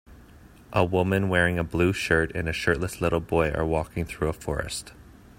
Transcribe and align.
A 0.73 0.83
woman 0.83 1.29
wearing 1.29 1.59
a 1.59 1.63
blue 1.63 1.93
shirt 1.93 2.31
and 2.33 2.49
a 2.49 2.53
shirtless 2.53 3.01
little 3.01 3.19
boy 3.19 3.51
are 3.51 3.63
walking 3.63 4.03
through 4.03 4.29
a 4.29 4.33
forest. 4.33 4.93